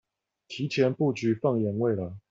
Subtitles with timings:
[0.47, 2.17] 提早布局放眼未來